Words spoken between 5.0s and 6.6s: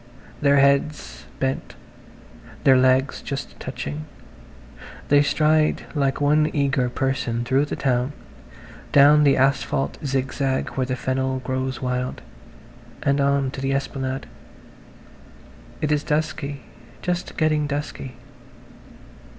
they stride like one